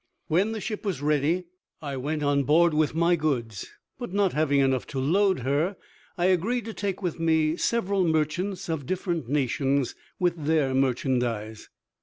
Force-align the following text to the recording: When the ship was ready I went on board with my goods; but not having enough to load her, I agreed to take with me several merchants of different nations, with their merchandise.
When 0.29 0.51
the 0.51 0.59
ship 0.61 0.83
was 0.83 1.03
ready 1.03 1.43
I 1.79 1.95
went 1.95 2.23
on 2.23 2.41
board 2.41 2.73
with 2.73 2.95
my 2.95 3.15
goods; 3.15 3.67
but 3.99 4.11
not 4.11 4.33
having 4.33 4.59
enough 4.59 4.87
to 4.87 4.99
load 4.99 5.41
her, 5.41 5.77
I 6.17 6.25
agreed 6.25 6.65
to 6.65 6.73
take 6.73 7.03
with 7.03 7.19
me 7.19 7.55
several 7.55 8.03
merchants 8.07 8.67
of 8.67 8.87
different 8.87 9.29
nations, 9.29 9.93
with 10.17 10.45
their 10.45 10.73
merchandise. 10.73 11.69